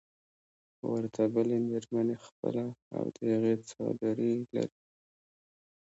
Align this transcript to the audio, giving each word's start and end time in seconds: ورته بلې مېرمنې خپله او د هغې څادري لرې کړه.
ورته 0.91 1.21
بلې 1.33 1.57
مېرمنې 1.67 2.15
خپله 2.25 2.65
او 2.95 3.03
د 3.15 3.17
هغې 3.31 3.55
څادري 3.69 4.33
لرې 4.41 4.47
کړه. 4.65 4.65